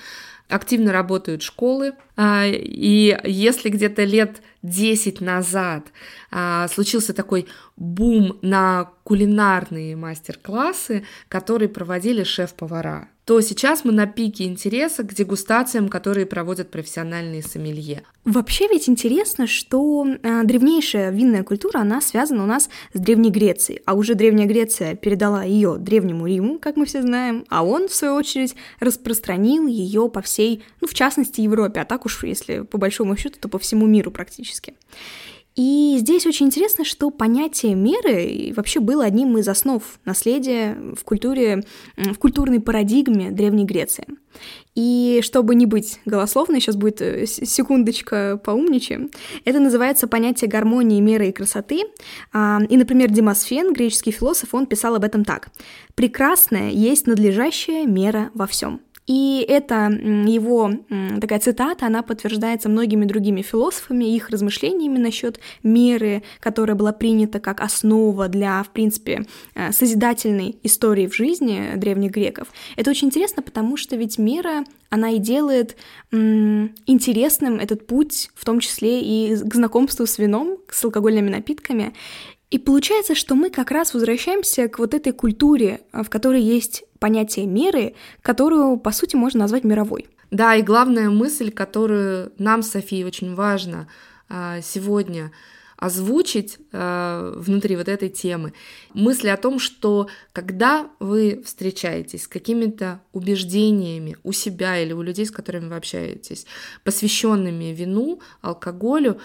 Активно 0.50 0.94
работают 0.94 1.42
школы, 1.42 1.94
а, 2.16 2.46
и 2.46 3.18
если 3.24 3.70
где-то 3.70 4.04
лет 4.04 4.44
10 4.62 5.20
назад 5.20 5.88
а, 6.30 6.68
случился 6.68 7.12
такой 7.12 7.48
бум 7.76 8.38
на 8.44 8.92
кулинарные 9.04 9.96
мастер-классы, 9.96 11.08
которые 11.28 11.70
проводили 11.70 12.24
шеф-повара, 12.24 13.10
то 13.32 13.40
сейчас 13.40 13.86
мы 13.86 13.94
на 13.94 14.08
пике 14.08 14.44
интереса 14.44 15.04
к 15.04 15.14
дегустациям, 15.14 15.88
которые 15.88 16.26
проводят 16.26 16.70
профессиональные 16.70 17.42
сомелье. 17.42 18.04
Вообще 18.26 18.68
ведь 18.68 18.90
интересно, 18.90 19.48
что 19.48 20.06
э, 20.06 20.44
древнейшая 20.44 21.12
винная 21.12 21.44
культура, 21.44 21.80
она 21.80 22.02
связана 22.02 22.44
у 22.44 22.46
нас 22.46 22.70
с 22.94 23.00
Древней 23.00 23.30
Грецией, 23.32 23.84
а 23.86 23.94
уже 23.94 24.16
Древняя 24.16 24.50
Греция 24.50 24.96
передала 24.96 25.46
ее 25.46 25.78
Древнему 25.78 26.28
Риму, 26.28 26.60
как 26.60 26.76
мы 26.76 26.86
все 26.86 27.02
знаем, 27.02 27.46
а 27.48 27.64
он, 27.64 27.88
в 27.88 27.94
свою 27.94 28.16
очередь, 28.16 28.54
распространил 28.82 29.66
ее 29.66 30.10
по 30.10 30.22
всей, 30.22 30.66
ну, 30.82 30.90
в 30.90 30.94
частности, 30.94 31.40
Европе, 31.40 31.80
а 31.80 31.86
так 31.86 32.06
уж, 32.06 32.26
если 32.26 32.64
по 32.64 32.78
большому 32.78 33.16
счету, 33.16 33.38
то 33.40 33.48
по 33.48 33.60
всему 33.60 33.88
миру 33.88 34.12
практически. 34.12 34.74
И 35.56 35.98
здесь 36.00 36.26
очень 36.26 36.46
интересно, 36.46 36.86
что 36.86 37.10
понятие 37.10 37.76
меры 37.76 38.54
вообще 38.56 38.80
было 38.80 39.04
одним 39.04 39.38
из 39.38 39.48
основ 39.50 39.84
наследия 40.06 40.78
в 40.96 41.04
культуре, 41.04 41.64
в 41.98 42.18
культурной 42.18 42.62
парадигме 42.62 43.32
Древней 43.32 43.66
Греции. 43.66 44.06
И 44.76 45.20
чтобы 45.24 45.56
не 45.56 45.66
быть 45.66 46.00
голословной, 46.06 46.62
сейчас 46.62 46.78
будет 46.78 47.02
э, 47.02 47.26
секундочка 47.26 48.40
поумничаем, 48.42 49.12
это 49.44 49.60
называется 49.60 50.08
понятие 50.08 50.50
гармонии, 50.50 51.02
меры 51.02 51.28
и 51.28 51.34
красоты. 51.34 51.84
А, 52.32 52.62
и, 52.70 52.78
например, 52.78 53.12
Демосфен, 53.12 53.74
греческий 53.74 54.12
философ, 54.12 54.54
он 54.54 54.66
писал 54.68 54.96
об 54.96 55.04
этом 55.04 55.26
так. 55.26 55.50
«Прекрасное 55.96 56.70
есть 56.70 57.08
надлежащая 57.08 57.86
мера 57.86 58.32
во 58.34 58.48
всем». 58.48 58.80
И 59.08 59.44
это 59.48 59.90
его 59.90 60.72
такая 61.20 61.40
цитата, 61.40 61.88
она 61.88 62.04
подтверждается 62.04 62.70
многими 62.70 63.06
другими 63.06 63.42
философами, 63.42 64.06
их 64.06 64.30
размышлениями 64.30 64.98
насчет 64.98 65.40
меры, 65.64 66.24
которая 66.40 66.76
была 66.76 66.94
принята 66.94 67.40
как 67.40 67.62
основа 67.62 68.28
для, 68.28 68.62
в 68.64 68.70
принципе, 68.70 69.26
э, 69.56 69.72
созидательной 69.72 70.60
истории 70.64 71.08
в 71.08 71.16
жизни 71.16 71.74
древних 71.76 72.12
греков. 72.12 72.48
Это 72.76 72.92
очень 72.92 73.08
интересно, 73.08 73.42
потому 73.42 73.76
что 73.76 73.96
ведь 73.96 74.18
мера, 74.18 74.64
она 74.90 75.10
и 75.12 75.20
делает 75.20 75.76
интересным 76.12 77.60
этот 77.60 77.88
путь, 77.88 78.30
в 78.36 78.46
том 78.46 78.60
числе 78.60 79.02
и 79.02 79.36
к 79.36 79.56
знакомству 79.56 80.06
с 80.06 80.18
вином, 80.18 80.58
с 80.70 80.84
алкогольными 80.84 81.30
напитками. 81.30 81.94
И 82.52 82.58
получается, 82.58 83.16
что 83.16 83.36
мы 83.36 83.50
как 83.50 83.72
раз 83.72 83.94
возвращаемся 83.94 84.68
к 84.68 84.78
вот 84.80 84.94
этой 84.94 85.14
культуре, 85.14 85.82
в 85.94 86.10
которой 86.10 86.42
есть 86.42 86.84
понятие 87.00 87.48
меры, 87.48 87.96
которую, 88.22 88.78
по 88.78 88.92
сути, 88.92 89.16
можно 89.16 89.40
назвать 89.40 89.64
мировой. 89.64 90.08
Да, 90.32 90.56
и 90.56 90.62
главная 90.62 91.10
мысль, 91.10 91.50
которую 91.50 92.34
нам, 92.38 92.62
Софии, 92.62 93.04
очень 93.04 93.36
важно 93.36 93.88
а, 94.30 94.62
сегодня 94.62 95.32
озвучить 95.82 96.60
э, 96.72 97.34
внутри 97.38 97.76
вот 97.76 97.88
этой 97.88 98.10
темы. 98.10 98.54
Мысли 98.94 99.30
о 99.30 99.36
том, 99.36 99.58
что 99.58 100.10
когда 100.32 100.92
вы 101.00 101.42
встречаетесь 101.44 102.26
с 102.26 102.28
какими-то 102.28 103.02
убеждениями 103.14 104.16
у 104.22 104.32
себя 104.32 104.78
или 104.78 104.94
у 104.94 105.02
людей, 105.02 105.26
с 105.26 105.32
которыми 105.32 105.70
вы 105.70 105.76
общаетесь, 105.76 106.46
посвященными 106.84 107.74
вину, 107.74 108.22
алкоголю, 108.42 109.20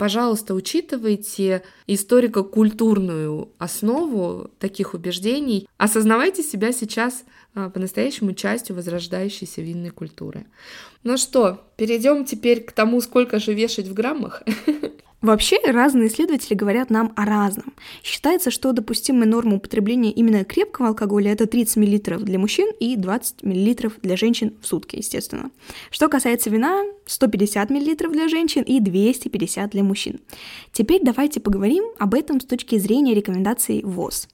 пожалуйста, 0.00 0.54
учитывайте 0.54 1.62
историко-культурную 1.86 3.50
основу 3.58 4.50
таких 4.58 4.94
убеждений. 4.94 5.68
Осознавайте 5.76 6.42
себя 6.42 6.72
сейчас 6.72 7.24
по-настоящему 7.54 8.32
частью 8.32 8.76
возрождающейся 8.76 9.60
винной 9.60 9.90
культуры. 9.90 10.46
Ну 11.02 11.16
что, 11.16 11.60
перейдем 11.76 12.24
теперь 12.24 12.62
к 12.62 12.72
тому, 12.72 13.00
сколько 13.00 13.38
же 13.38 13.54
вешать 13.54 13.88
в 13.88 13.94
граммах. 13.94 14.42
Вообще, 15.22 15.58
разные 15.66 16.08
исследователи 16.08 16.54
говорят 16.54 16.88
нам 16.88 17.12
о 17.14 17.26
разном. 17.26 17.74
Считается, 18.02 18.50
что 18.50 18.72
допустимая 18.72 19.28
норма 19.28 19.56
употребления 19.56 20.10
именно 20.10 20.44
крепкого 20.44 20.88
алкоголя– 20.88 21.32
это 21.32 21.46
30 21.46 21.76
мл 21.76 22.24
для 22.24 22.38
мужчин 22.38 22.72
и 22.80 22.96
20 22.96 23.42
мл 23.42 23.92
для 24.00 24.16
женщин 24.16 24.54
в 24.62 24.66
сутки, 24.66 24.96
естественно. 24.96 25.50
Что 25.90 26.08
касается 26.08 26.48
вина, 26.48 26.84
150 27.04 27.68
мл 27.68 28.10
для 28.10 28.28
женщин 28.28 28.62
и 28.62 28.80
250 28.80 29.70
для 29.70 29.84
мужчин. 29.84 30.20
Теперь 30.72 31.02
давайте 31.02 31.40
поговорим 31.40 31.84
об 31.98 32.14
этом 32.14 32.40
с 32.40 32.46
точки 32.46 32.78
зрения 32.78 33.14
рекомендаций 33.14 33.82
ВОЗ. 33.84 34.26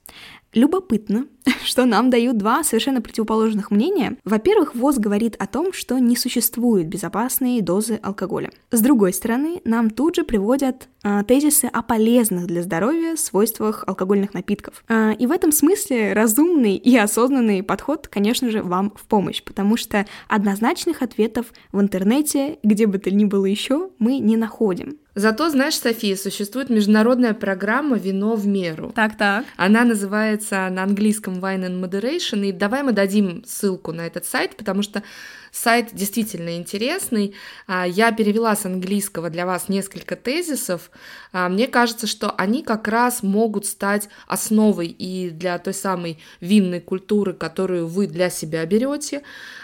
Любопытно, 0.57 1.27
что 1.65 1.85
нам 1.85 2.09
дают 2.09 2.39
два 2.39 2.65
совершенно 2.65 3.03
противоположных 3.03 3.71
мнения. 3.71 4.17
Во-первых, 4.25 4.75
ВОЗ 4.75 4.97
говорит 4.97 5.37
о 5.39 5.47
том, 5.47 5.75
что 5.75 5.99
не 5.99 6.17
существует 6.17 6.89
безопасные 6.89 7.61
дозы 7.61 8.01
алкоголя. 8.03 8.51
С 8.71 8.81
другой 8.81 9.13
стороны, 9.13 9.61
нам 9.65 9.91
тут 9.91 10.17
же 10.17 10.25
приводят 10.25 10.89
э, 11.05 11.25
тезисы 11.29 11.67
о 11.67 11.83
полезных 11.83 12.47
для 12.47 12.63
здоровья 12.63 13.17
свойствах 13.17 13.85
алкогольных 13.87 14.33
напитков. 14.33 14.83
Э, 14.89 15.13
и 15.19 15.27
в 15.27 15.31
этом 15.31 15.53
смысле 15.53 16.15
разумный 16.15 16.77
и 16.77 16.97
осознанный 16.97 17.63
подход, 17.63 18.09
конечно 18.09 18.51
же, 18.51 18.63
вам 18.63 18.95
в 18.97 19.05
помощь, 19.05 19.43
потому 19.43 19.77
что 19.77 20.07
однозначных 20.27 21.03
ответов 21.03 21.53
в 21.71 21.83
интернете, 21.83 22.59
где 22.63 22.87
бы 22.87 22.97
то 22.97 23.11
ни 23.11 23.27
было 23.27 23.45
еще, 23.45 23.91
мы 23.99 24.21
не 24.21 24.39
находим. 24.39 24.97
Зато, 25.19 25.49
знаешь, 25.49 25.79
София, 25.79 26.15
существует 26.15 26.69
международная 26.69 27.33
программа 27.33 27.97
«Вино 27.97 28.35
в 28.35 28.47
меру». 28.47 28.93
Так-так. 28.95 29.47
Она 29.57 29.83
называется 29.85 30.69
на 30.69 30.83
английском 30.83 31.39
Wine 31.39 31.67
and 31.67 31.83
Moderation, 31.83 32.47
и 32.47 32.53
давай 32.53 32.83
мы 32.83 32.93
дадим 32.93 33.43
ссылку 33.47 33.93
на 33.93 34.07
этот 34.07 34.27
сайт, 34.27 34.57
потому 34.59 34.83
что 34.83 35.03
сайт 35.51 35.89
действительно 35.95 36.59
интересный. 36.59 37.35
А, 37.67 37.87
я 37.87 38.13
перевела 38.13 38.55
с 38.55 38.67
английского 38.67 39.31
для 39.31 39.47
вас 39.47 39.71
несколько 39.71 40.17
тезисов. 40.17 40.91
А, 41.33 41.49
мне 41.49 41.67
кажется, 41.67 42.07
что 42.07 42.31
они 42.33 42.63
как 42.63 42.87
раз 42.87 43.23
могут 43.23 43.65
стать 43.65 44.11
основой 44.27 44.89
и 44.89 45.31
для 45.31 45.59
той 45.59 45.73
самой 45.73 46.19
винной 46.43 46.81
культуры, 46.81 47.33
которую 47.33 47.87
вы 47.87 48.07
для 48.07 48.29
себя 48.29 48.67
берете, 48.67 49.23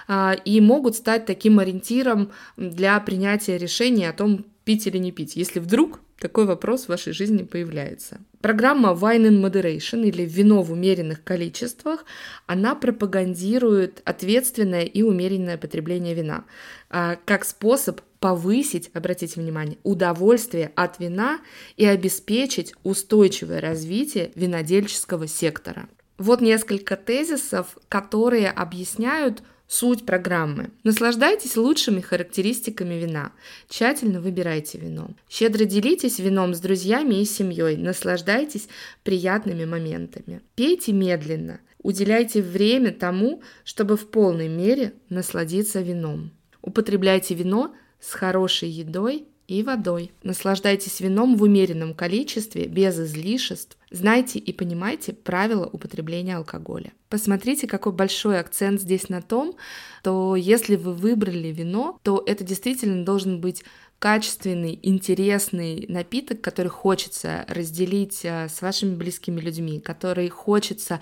а, 0.09 0.32
и 0.32 0.62
могут 0.62 0.97
стать 0.97 1.26
таким 1.26 1.59
ориентиром 1.59 2.32
для 2.56 2.99
принятия 3.00 3.59
решения 3.59 4.09
о 4.09 4.14
том, 4.14 4.47
пить 4.64 4.87
или 4.87 4.99
не 4.99 5.12
пить, 5.12 5.37
если 5.37 5.61
вдруг 5.61 6.00
такой 6.19 6.47
вопрос 6.47 6.85
в 6.85 6.88
вашей 6.88 7.12
жизни 7.12 7.42
появляется. 7.42 8.21
Программа 8.40 8.90
Wine 8.90 9.28
in 9.28 9.42
Moderation 9.42 10.07
или 10.07 10.25
вино 10.25 10.62
в 10.62 10.71
умеренных 10.73 11.25
количествах, 11.25 12.04
она 12.47 12.75
пропагандирует 12.75 14.02
ответственное 14.04 14.85
и 14.85 15.02
умеренное 15.02 15.59
потребление 15.59 16.14
вина 16.14 16.45
а, 16.90 17.16
как 17.25 17.45
способ 17.45 18.00
повысить, 18.21 18.90
обратите 18.95 19.40
внимание, 19.40 19.78
удовольствие 19.83 20.71
от 20.76 21.00
вина 21.00 21.40
и 21.76 21.85
обеспечить 21.85 22.73
устойчивое 22.85 23.61
развитие 23.61 24.31
винодельческого 24.37 25.26
сектора. 25.26 25.88
Вот 26.19 26.40
несколько 26.40 26.95
тезисов, 26.95 27.76
которые 27.88 28.49
объясняют 28.49 29.42
Суть 29.75 30.05
программы. 30.05 30.69
Наслаждайтесь 30.85 31.57
лучшими 31.57 32.02
характеристиками 32.02 32.93
вина. 32.93 33.33
Тщательно 33.71 34.21
выбирайте 34.21 34.76
вино. 34.76 35.12
Щедро 35.31 35.64
делитесь 35.64 36.19
вином 36.19 36.55
с 36.55 36.61
друзьями 36.61 37.23
и 37.23 37.25
семьей. 37.25 37.79
Наслаждайтесь 37.79 38.69
приятными 39.02 39.64
моментами. 39.64 40.43
Пейте 40.57 40.93
медленно. 40.93 41.59
Уделяйте 41.79 42.43
время 42.43 42.93
тому, 42.93 43.41
чтобы 43.64 43.97
в 43.97 44.11
полной 44.11 44.49
мере 44.49 44.93
насладиться 45.09 45.81
вином. 45.81 46.33
Употребляйте 46.61 47.35
вино 47.35 47.75
с 47.99 48.12
хорошей 48.12 48.69
едой 48.69 49.26
и 49.59 49.62
водой. 49.62 50.12
Наслаждайтесь 50.23 51.00
вином 51.00 51.37
в 51.37 51.42
умеренном 51.42 51.94
количестве, 51.94 52.66
без 52.66 52.99
излишеств. 52.99 53.76
Знайте 53.90 54.38
и 54.38 54.52
понимайте 54.52 55.12
правила 55.12 55.68
употребления 55.71 56.37
алкоголя. 56.37 56.92
Посмотрите, 57.09 57.66
какой 57.66 57.92
большой 57.92 58.38
акцент 58.40 58.80
здесь 58.80 59.11
на 59.11 59.21
том, 59.21 59.54
что 60.00 60.35
если 60.37 60.76
вы 60.76 60.94
выбрали 60.94 61.49
вино, 61.49 61.99
то 62.02 62.23
это 62.26 62.42
действительно 62.42 63.04
должен 63.04 63.40
быть 63.40 63.62
качественный, 64.02 64.80
интересный 64.82 65.87
напиток, 65.88 66.40
который 66.40 66.66
хочется 66.66 67.44
разделить 67.47 68.25
э, 68.25 68.49
с 68.49 68.61
вашими 68.61 68.97
близкими 68.97 69.40
людьми, 69.40 69.78
который 69.78 70.28
хочется 70.28 70.99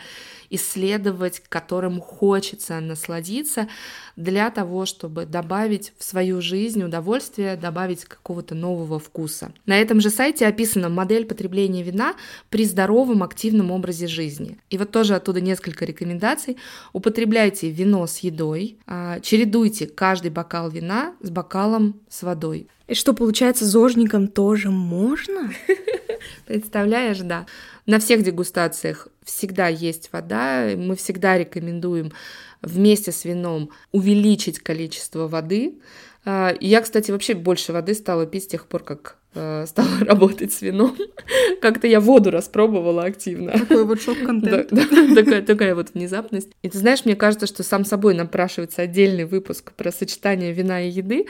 исследовать, 0.50 1.42
которым 1.49 1.99
хочется 1.99 2.78
насладиться 2.80 3.69
для 4.16 4.50
того, 4.50 4.85
чтобы 4.85 5.25
добавить 5.25 5.95
в 5.97 6.04
свою 6.04 6.42
жизнь 6.42 6.83
удовольствие, 6.83 7.57
добавить 7.57 8.04
какого-то 8.04 8.54
нового 8.54 8.99
вкуса. 8.99 9.54
На 9.64 9.80
этом 9.80 10.02
же 10.02 10.11
сайте 10.11 10.47
описана 10.47 10.90
модель 10.90 11.25
потребления 11.25 11.83
вина 11.83 12.14
при 12.50 12.66
здоровом 12.66 13.23
активном 13.23 13.71
образе 13.71 14.09
жизни. 14.09 14.59
И 14.69 14.76
вот 14.76 14.90
тоже 14.90 15.14
оттуда 15.14 15.40
несколько 15.40 15.87
рекомендаций. 15.87 16.59
Употребляйте 16.92 17.71
вино 17.71 18.07
с 18.07 18.19
едой, 18.19 18.76
а, 18.87 19.21
чередуйте 19.21 19.87
каждый 19.87 20.30
бокал 20.30 20.69
вина 20.69 21.14
с 21.23 21.30
бокалом 21.30 21.99
с 22.11 22.23
водой. 22.23 22.69
И 22.90 22.94
что, 22.94 23.14
получается, 23.14 23.66
зожникам 23.66 24.26
тоже 24.26 24.68
можно? 24.70 25.52
Представляешь, 26.47 27.20
да. 27.20 27.47
На 27.87 28.00
всех 28.00 28.25
дегустациях 28.25 29.06
всегда 29.23 29.68
есть 29.68 30.12
вода. 30.12 30.68
Мы 30.76 30.97
всегда 30.97 31.38
рекомендуем 31.38 32.11
вместе 32.62 33.12
с 33.12 33.25
вином 33.25 33.70
увеличить 33.92 34.59
количество 34.59 35.28
воды. 35.28 35.78
А, 36.25 36.52
я, 36.59 36.80
кстати, 36.80 37.12
вообще 37.12 37.35
больше 37.35 37.73
воды 37.73 37.94
стала 37.94 38.26
пить 38.26 38.42
с 38.42 38.49
тех 38.49 38.66
пор, 38.66 38.82
как 38.82 39.18
Э, 39.33 39.65
стала 39.67 39.89
работать 40.01 40.53
с 40.53 40.61
вином. 40.61 40.97
Как-то 41.61 41.87
я 41.87 42.01
воду 42.01 42.33
распробовала 42.33 43.05
активно. 43.05 43.53
Такой 43.53 43.85
вот 43.85 44.03
шок-контент. 44.03 44.69
Да, 44.71 44.83
да, 44.91 45.15
такая, 45.15 45.43
такая 45.43 45.75
вот 45.77 45.95
внезапность. 45.95 46.51
И 46.63 46.69
ты 46.69 46.79
знаешь, 46.79 47.05
мне 47.05 47.15
кажется, 47.15 47.47
что 47.47 47.63
сам 47.63 47.85
собой 47.85 48.15
напрашивается 48.15 48.83
отдельный 48.83 49.25
выпуск 49.25 49.73
про 49.75 49.93
сочетание 49.93 50.53
вина 50.53 50.83
и 50.83 50.91
еды, 50.91 51.27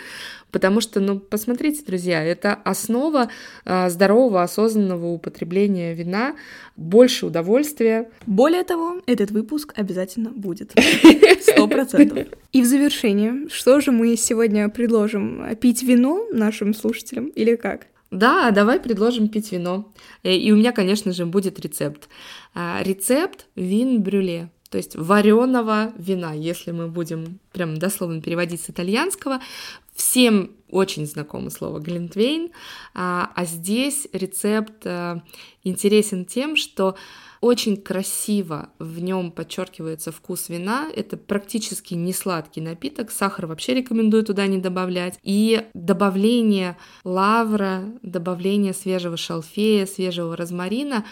потому 0.51 0.81
что, 0.81 1.01
ну, 1.01 1.21
посмотрите, 1.21 1.85
друзья, 1.85 2.25
это 2.25 2.55
основа 2.55 3.31
а, 3.67 3.91
здорового, 3.91 4.43
осознанного 4.43 5.07
употребления 5.09 5.95
вина, 5.95 6.37
больше 6.77 7.27
удовольствия. 7.27 8.11
Более 8.27 8.65
того, 8.65 9.03
этот 9.07 9.31
выпуск 9.31 9.75
обязательно 9.77 10.31
будет. 10.31 10.73
Сто 11.43 11.69
процентов. 11.69 12.29
И 12.53 12.63
в 12.63 12.65
завершение, 12.65 13.49
что 13.51 13.81
же 13.81 13.93
мы 13.93 14.17
сегодня 14.17 14.69
предложим? 14.71 15.55
Пить 15.57 15.83
вино 15.83 16.27
нашим 16.33 16.73
слушателям 16.73 17.27
или 17.29 17.57
как? 17.57 17.90
Да, 18.11 18.51
давай 18.51 18.81
предложим 18.81 19.29
пить 19.29 19.53
вино. 19.53 19.93
Э, 20.23 20.35
и 20.35 20.51
у 20.53 20.57
меня, 20.57 20.73
конечно 20.73 21.13
же, 21.13 21.27
будет 21.27 21.61
рецепт. 21.61 22.09
А, 22.55 22.83
рецепт 22.83 23.47
вин 23.55 24.03
брюле, 24.03 24.51
то 24.71 24.79
есть 24.79 24.95
вареного 24.97 25.93
вина, 25.97 26.33
если 26.33 26.71
мы 26.71 26.87
будем 26.87 27.41
прям 27.53 27.77
дословно 27.77 28.23
переводить 28.23 28.63
с 28.63 28.71
итальянского. 28.71 29.41
Всем 29.95 30.53
очень 30.71 31.07
знакомо 31.07 31.51
слово 31.51 31.81
глинтвейн, 31.81 32.53
а, 32.95 33.33
а 33.35 33.45
здесь 33.45 34.07
рецепт 34.13 34.87
э, 34.87 35.21
интересен 35.65 36.25
тем, 36.25 36.55
что 36.55 36.97
очень 37.41 37.77
красиво 37.77 38.71
в 38.79 39.01
нем 39.01 39.33
подчеркивается 39.33 40.13
вкус 40.13 40.49
вина. 40.49 40.89
Это 40.95 41.17
практически 41.17 41.95
не 41.95 42.13
сладкий 42.13 42.61
напиток. 42.61 43.11
Сахар 43.11 43.47
вообще 43.47 43.75
рекомендую 43.75 44.25
туда 44.25 44.47
не 44.47 44.59
добавлять. 44.59 45.19
И 45.23 45.67
добавление 45.75 46.77
лавра, 47.03 47.85
добавление 48.03 48.75
свежего 48.75 49.17
шалфея, 49.17 49.87
свежего 49.87 50.37
розмарина 50.37 51.05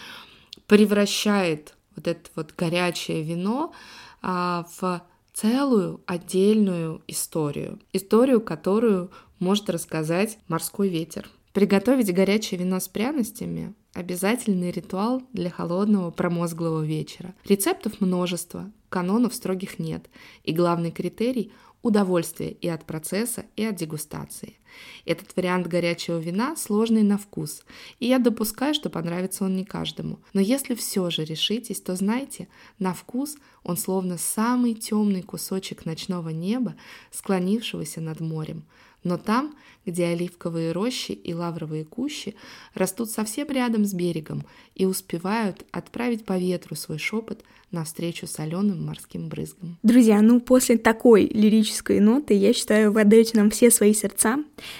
превращает 0.67 1.73
вот 1.99 2.07
это 2.07 2.29
вот 2.35 2.53
горячее 2.57 3.21
вино 3.23 3.73
а, 4.21 4.65
в 4.79 5.03
целую 5.33 6.01
отдельную 6.05 7.01
историю. 7.07 7.79
Историю, 7.93 8.41
которую 8.41 9.11
может 9.39 9.69
рассказать 9.69 10.37
морской 10.47 10.89
ветер. 10.89 11.29
Приготовить 11.53 12.13
горячее 12.13 12.59
вино 12.59 12.79
с 12.79 12.87
пряностями 12.87 13.73
Обязательный 13.93 14.71
ритуал 14.71 15.23
для 15.33 15.49
холодного 15.49 16.11
промозглого 16.11 16.83
вечера. 16.85 17.33
Рецептов 17.43 17.99
множество, 17.99 18.71
канонов 18.89 19.33
строгих 19.33 19.79
нет. 19.79 20.09
И 20.43 20.53
главный 20.53 20.91
критерий– 20.91 21.51
удовольствие 21.81 22.51
и 22.51 22.67
от 22.67 22.85
процесса, 22.85 23.45
и 23.55 23.63
от 23.63 23.75
дегустации. 23.75 24.57
Этот 25.05 25.35
вариант 25.35 25.67
горячего 25.67 26.19
вина 26.19 26.55
сложный 26.55 27.03
на 27.03 27.17
вкус, 27.17 27.63
и 27.99 28.07
я 28.07 28.19
допускаю, 28.19 28.73
что 28.73 28.89
понравится 28.89 29.45
он 29.45 29.55
не 29.55 29.65
каждому. 29.65 30.19
Но 30.33 30.41
если 30.41 30.75
все 30.75 31.09
же 31.09 31.23
решитесь, 31.23 31.81
то 31.81 31.95
знайте, 31.95 32.47
на 32.77 32.93
вкус 32.93 33.37
он 33.63 33.77
словно 33.77 34.17
самый 34.17 34.73
темный 34.73 35.23
кусочек 35.23 35.85
ночного 35.85 36.29
неба, 36.29 36.75
склонившегося 37.11 38.01
над 38.01 38.19
морем– 38.19 38.63
но 39.03 39.17
там, 39.17 39.55
где 39.85 40.07
оливковые 40.07 40.71
рощи 40.71 41.11
и 41.11 41.33
лавровые 41.33 41.85
кущи 41.85 42.35
растут 42.73 43.09
совсем 43.09 43.47
рядом 43.49 43.85
с 43.85 43.93
берегом 43.93 44.43
и 44.75 44.85
успевают 44.85 45.65
отправить 45.71 46.25
по 46.25 46.37
ветру 46.37 46.75
свой 46.75 46.97
шепот 46.97 47.43
навстречу 47.71 48.25
соленым 48.25 48.85
морским 48.85 49.29
брызгам. 49.29 49.77
Друзья, 49.83 50.21
ну 50.21 50.39
после 50.39 50.77
такой 50.77 51.27
лирической 51.27 51.99
ноты, 51.99 52.33
я 52.33 52.53
считаю, 52.53 52.91
вы 52.91 53.01
отдаете 53.01 53.37
нам 53.37 53.51
все 53.51 53.69
свои 53.69 53.93
сердца. 53.93 54.37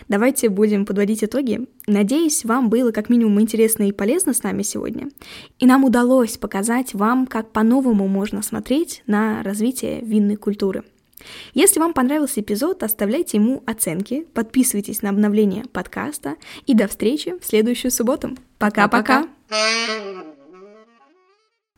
Давайте 0.07 0.49
будем 0.49 0.85
подводить 0.85 1.23
итоги. 1.23 1.67
Надеюсь, 1.87 2.45
вам 2.45 2.69
было 2.69 2.91
как 2.91 3.09
минимум 3.09 3.39
интересно 3.41 3.87
и 3.87 3.91
полезно 3.91 4.33
с 4.33 4.43
нами 4.43 4.63
сегодня. 4.63 5.09
И 5.59 5.65
нам 5.65 5.83
удалось 5.83 6.37
показать 6.37 6.93
вам, 6.93 7.27
как 7.27 7.51
по-новому 7.51 8.07
можно 8.07 8.41
смотреть 8.41 9.03
на 9.05 9.43
развитие 9.43 10.01
винной 10.01 10.35
культуры. 10.35 10.83
Если 11.53 11.79
вам 11.79 11.93
понравился 11.93 12.41
эпизод, 12.41 12.83
оставляйте 12.83 13.37
ему 13.37 13.63
оценки, 13.65 14.25
подписывайтесь 14.33 15.01
на 15.01 15.09
обновление 15.09 15.65
подкаста 15.65 16.35
и 16.65 16.73
до 16.73 16.87
встречи 16.87 17.37
в 17.39 17.45
следующую 17.45 17.91
субботу. 17.91 18.37
Пока-пока! 18.57 19.27